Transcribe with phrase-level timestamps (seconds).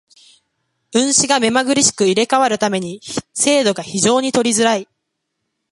[0.95, 3.01] 運手が目まぐるしく入れ替わる為に
[3.35, 4.87] 精度が非常に取りづらい。